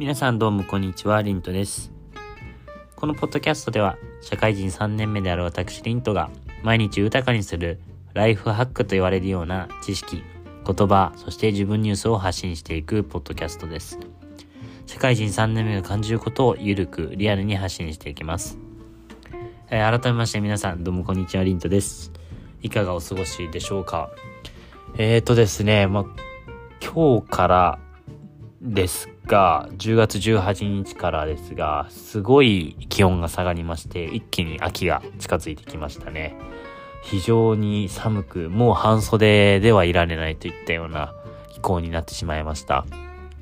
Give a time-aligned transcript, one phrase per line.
[0.00, 1.92] 皆さんどうもこんにちは、リントです。
[2.96, 6.30] このポッドキャストでは、社会人3年目である私リントが、
[6.62, 7.78] 毎日豊かにする
[8.14, 10.22] ライフハックと言われるような知識、
[10.64, 13.98] 言葉、そして自分ニュースを発信していくポッドキャストです。
[14.86, 18.56] 社会人3年目が感じることをゆるく、リアルに発信していきます。
[19.68, 22.10] えー改めまして皆さんどうもこんにちは、リントです。
[22.62, 24.08] いかがお過ごしでしょうか
[24.96, 26.06] えーとですね、ま、
[26.82, 27.78] 今日から
[28.60, 36.36] ですが、10月18日からですが、すごい気温が下がりまして、一気に秋が近づいてきましたね。
[37.02, 41.14] 非常に寒く、もう半袖ではいられないといったような
[41.50, 42.84] 気候になってしまいました。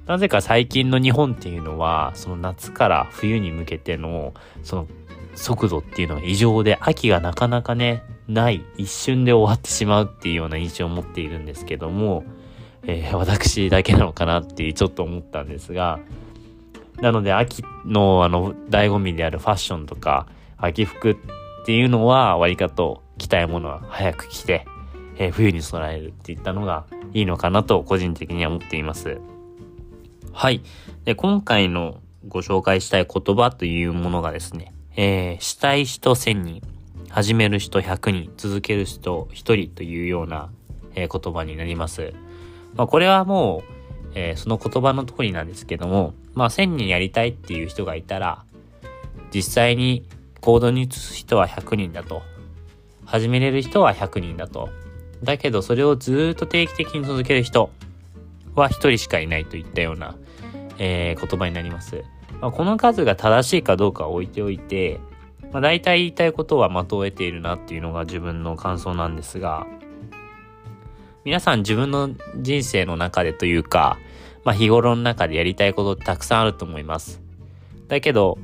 [0.07, 4.89] なぜか最近の日本っていうのは、その夏から冬に向けての、その
[5.35, 12.23] 速度っていうのが異常で、秋がなかなかね、ない、一瞬で終わってしまうっていうような印象を持っているんですけども、
[12.85, 15.99] えー私だけなのかなってちょっと思ったんですが、
[17.01, 21.17] なので秋のあの醍醐味であるファッションとか秋服っ
[21.65, 24.67] ていうのは割かと着たいものは早く着て、
[25.17, 29.19] えー冬に備えるっていったのがいいのかなと個人的には思っています。
[30.33, 30.63] はい。
[31.05, 36.63] で、今回のご紹介したい言葉というものがですね、えーしたい人1000人、
[37.11, 39.35] 始める人100人、続ける人1
[39.67, 40.51] 人というような、
[40.95, 42.13] えー言葉になります。
[42.75, 43.73] まあ、これはもう、
[44.15, 48.45] えーその言葉の通りなんですけども、まあ、1000人やりたいっていう人がいたら、
[49.35, 50.05] 実際に
[50.41, 52.23] 行動に移す人は100人だと。
[53.05, 54.69] 始めれる人は100人だと。
[55.23, 57.71] だけど、それをずっと定期的に続ける人
[58.55, 60.15] は1人しかいないといったような、
[60.79, 62.05] えー言葉になります。
[62.41, 65.01] まあ、この数が正しいかどうかは置いておいて、
[65.53, 69.67] まあ、大体言いたいことは的を得ているなっていうのが自分の感想なんですが、
[71.29, 73.99] 皆さん自分の人生の中でというか、
[74.45, 77.21] まあ日頃の中でやりたいことってたくさんあると思います。
[77.87, 78.39] だけど、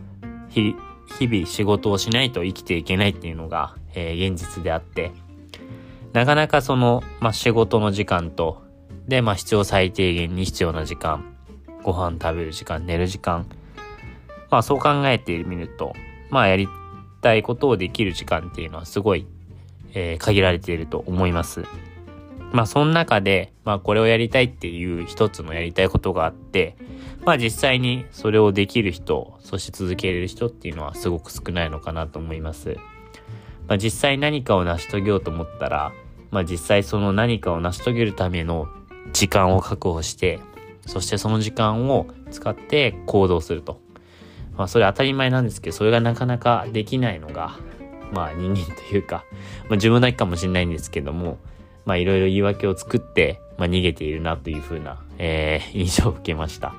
[0.51, 5.13] 日々仕事をしないと生きていけないっていうのが、えー現実であって、
[6.13, 8.63] なかなかその、まあ仕事の時間と、
[9.09, 11.35] で、まあ必要最低限に必要な時間、
[11.85, 13.47] ご飯食べる時間、寝る時間、
[14.51, 15.95] まあそう考えてみると、
[16.29, 16.69] まあやり
[17.23, 19.27] たいことをできる時間っていうのはすごい、
[19.95, 21.65] えー限られていると思います。
[22.55, 26.77] まあその中で、まあこれをやりたいっていう一つのやりたいことがあって、
[27.25, 32.77] まあ実際にそれをできる人、そして続けれる人っていうのはすごく少ないのかなと思います。
[33.67, 35.93] まあ実際何かを成し遂げようと思ったら、
[36.31, 38.69] まあ実際その何かを成し遂げるための
[39.13, 40.39] 時間を確保して、
[40.87, 43.81] そしてその時間を使って行動すると。
[44.57, 47.59] まあそれ当たり前なんですけど、それがなかなかできないのが、
[48.13, 49.25] まあ人間というか、
[49.65, 51.39] まあ自分だけかもしれないんですけども、
[51.85, 56.75] まあいろいろ言い訳を作って、まあ逃げているなというふうな、えー 印象を受けました。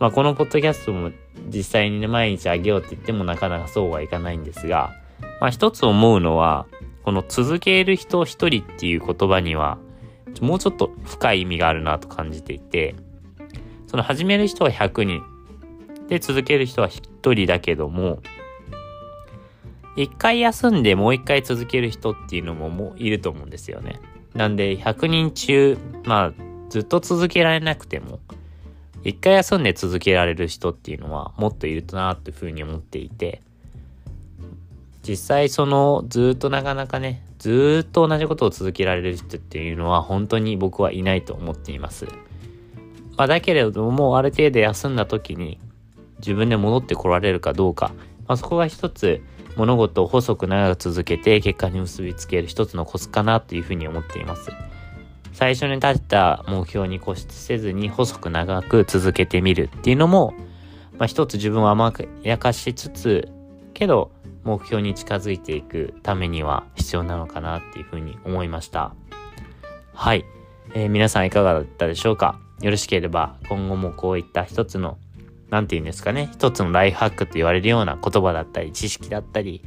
[0.00, 1.10] まあこのポッドキャストも
[1.48, 4.92] 実際にね、毎日あげようって言ってもなかなかそうはいかないんですが、
[5.40, 6.66] まあ一つ思うのは、
[7.04, 9.78] この続ける人一人っていう言葉には、
[10.40, 12.94] もうちょっと深い意味があるなと感じていて、
[13.86, 15.22] その始める人は100人、
[16.08, 18.20] で続ける人は1人だけども、
[19.96, 24.00] 一回休んでもう一回続ける人っていうのももういると思うんですよね。
[24.34, 26.32] なんで100人中、まあ
[26.68, 28.20] ずっと続けられなくても、
[29.04, 33.42] 一回休んで続けられる人っていうのはもっといるとなっていうふうに思っていて、
[35.06, 42.06] 実際そのずっとなかなかね、ずっと同じことを続けられる人っていうのは本当に僕はいないと思っています。
[43.16, 45.60] まあだけれどももうある程度休んだ時に
[46.18, 47.92] 自分で戻ってこられるかどうか、
[48.26, 49.22] まあそこが一つ
[49.56, 54.50] 物事を細く長く続けて結果に結びつける一つのコツかなというふうに思っています。
[55.32, 60.34] 最初に立てた目標に固執せずに細く長く続けてみるっていうのも、
[60.96, 61.92] まあ一つ自分を甘
[62.22, 63.28] やかしつつ、
[63.72, 64.12] けど
[64.44, 68.94] 目標に近づいていくためには必要なのかなっていうふうに思いました。
[69.92, 70.24] はい。
[70.74, 72.38] えー皆さんいかがだったでしょうか？
[72.60, 74.98] よろしければ今後もこういった一つの
[75.50, 79.62] 何て言うんですかね、一つのライフハックと言われるような言葉だったり、知識だったり、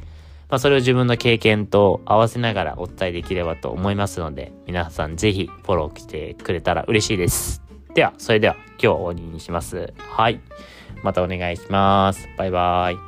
[0.48, 7.62] まあそれを自分の経験と合わせながらお伝えできればと思いますので、皆さんぜひフォローしてくれたら嬉しいです。
[7.94, 9.92] では、それでは今日は終わりにします。
[9.98, 10.40] はい。
[11.02, 12.28] またお願いします。
[12.36, 13.07] バイバイ。